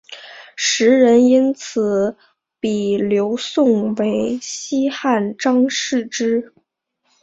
[0.55, 2.17] 时人因此
[2.59, 6.55] 比刘颂为西汉张释之。